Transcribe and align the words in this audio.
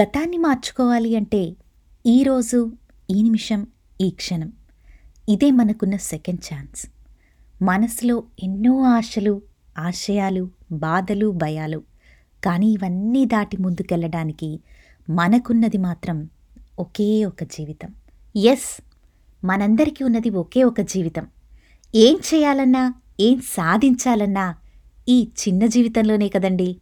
గతాన్ని 0.00 0.38
మార్చుకోవాలి 0.38 1.16
అంటే 1.16 1.56
ఈరోజు 2.06 2.72
ఈ 3.10 3.22
నిమిషం 3.22 3.66
ఈ 4.00 4.10
క్షణం. 4.10 4.52
ఇదే 5.28 5.50
మనకున్న 5.50 5.96
సెకండ్ 5.96 6.40
ఛాన్స్. 6.54 6.86
మనసులో 7.62 8.22
ఎన్నో 8.42 8.82
ఆశలు 8.82 9.42
ఆశయాలు 9.78 10.50
బాధలు 10.72 11.30
భయాలు. 11.30 11.82
కానీ 12.44 12.66
ఇవన్నీ 12.66 13.24
దాటి 13.24 13.56
ముందుకెళ్ళడానికి 13.56 14.60
మనకున్నది 15.10 15.78
మాత్రం 15.78 16.28
ఒకే 16.78 17.24
ఒక 17.24 17.42
జీవితం. 17.42 17.94
ఎస్ 18.36 18.82
మనందరికీ 19.46 20.04
ఉన్నది 20.04 20.30
ఒకే 20.30 20.64
ఒక 20.64 20.80
జీవితం. 20.80 21.26
ఏం 21.94 22.18
చేయాలన్నా 22.34 22.94
ఏం 23.20 23.40
సాధించాలన్నా 23.40 24.56
ఈ 25.08 25.28
చిన్న 25.48 25.66
జీవితంలోనే 25.66 26.28
కదండీ. 26.28 26.76